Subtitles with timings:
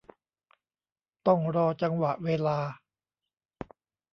[1.27, 2.59] ต้องรอจังหวะเวลา